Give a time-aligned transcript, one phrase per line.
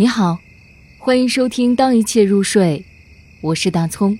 [0.00, 0.38] 你好，
[0.96, 2.78] 欢迎收听《当一切入睡》，
[3.40, 4.16] 我是大葱。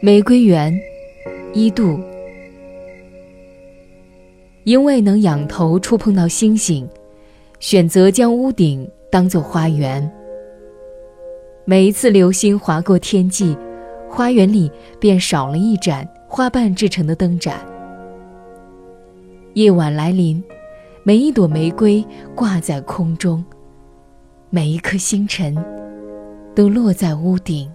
[0.00, 0.80] 玫瑰园，
[1.52, 2.00] 一度，
[4.64, 6.88] 因为能仰头触碰到星星，
[7.60, 10.10] 选择将屋顶当作花园。
[11.66, 13.54] 每一次流星划过天际，
[14.08, 17.73] 花园里便少了一盏花瓣制成的灯盏。
[19.54, 20.42] 夜晚来临，
[21.04, 22.04] 每一朵玫瑰
[22.34, 23.44] 挂在空中，
[24.50, 25.56] 每一颗星辰
[26.56, 27.70] 都落在屋顶。